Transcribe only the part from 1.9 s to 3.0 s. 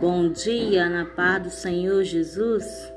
Jesus.